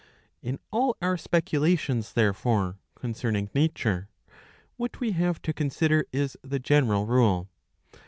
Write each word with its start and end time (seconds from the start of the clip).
"In 0.41 0.57
all 0.71 0.97
our 0.99 1.15
speculations, 1.15 2.13
therefore, 2.13 2.79
concerning 2.95 3.51
Nature, 3.53 4.09
what 4.75 4.99
we 4.99 5.11
have"^ 5.11 5.39
to 5.43 5.53
consider 5.53 6.07
is 6.11 6.35
the 6.41 6.59
genejal 6.59 7.07
rule. 7.07 7.51